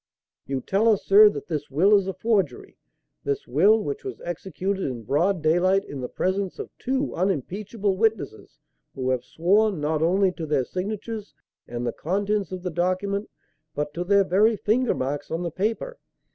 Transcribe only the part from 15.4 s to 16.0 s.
the paper.